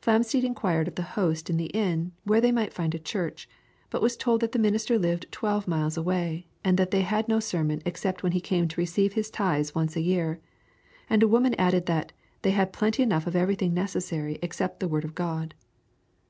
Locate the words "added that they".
11.58-12.52